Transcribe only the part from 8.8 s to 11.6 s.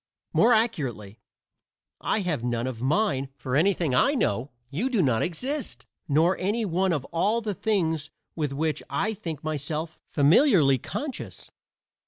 I think myself familiarly conscious.